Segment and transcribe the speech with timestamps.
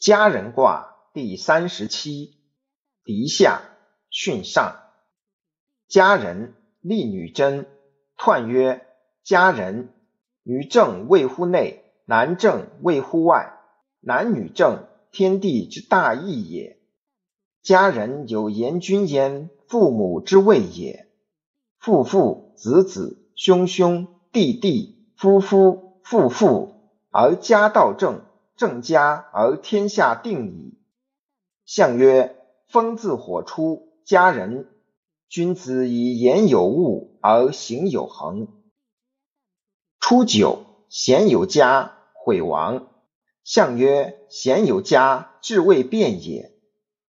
[0.00, 2.38] 家人卦第三十七，
[3.04, 3.60] 离下
[4.10, 4.80] 巽上。
[5.88, 7.66] 家人，厉女贞。
[8.16, 8.86] 彖曰：
[9.22, 9.92] 家人，
[10.42, 13.58] 女正位乎内，男正位乎外。
[14.00, 16.80] 男女正，天地之大义也。
[17.62, 21.10] 家人有言君焉，父母之谓也。
[21.78, 28.24] 父父子子兄兄弟弟夫夫妇妇，而家道正。
[28.60, 30.78] 正家而天下定矣。
[31.64, 32.36] 象曰：
[32.68, 34.68] 风自火出，家人。
[35.30, 38.48] 君子以言有物而行有恒。
[39.98, 42.88] 初九，贤有家，毁亡。
[43.44, 46.52] 象曰：贤有家，志未变也。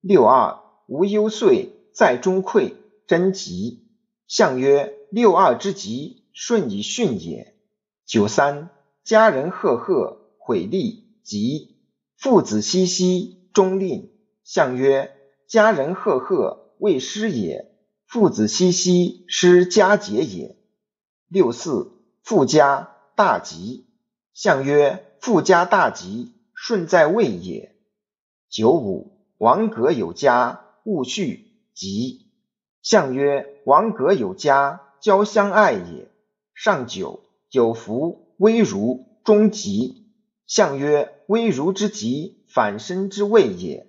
[0.02, 2.76] 六二，无忧岁，在中馈，
[3.08, 3.88] 贞吉。
[4.28, 7.56] 象曰：六二之吉，顺以巽也。
[8.06, 8.70] 九三，
[9.04, 11.09] 家人赫赫，毁利。
[11.30, 11.76] 吉，
[12.18, 14.10] 父子熙熙，中令。
[14.44, 17.72] 象曰：家人赫赫，未失也。
[18.08, 20.58] 父子熙熙，失家节也。
[21.28, 21.92] 六四，
[22.24, 23.86] 富家大吉。
[24.34, 27.76] 象曰：富家大吉，顺在位也。
[28.50, 31.42] 九五，王葛有家，勿恤，
[31.76, 32.32] 吉。
[32.82, 36.10] 象曰：王葛有家，交相爱也。
[36.56, 37.20] 上九，
[37.52, 40.09] 有福，危如，中吉。
[40.50, 43.89] 象曰：危如之吉，反身之谓也。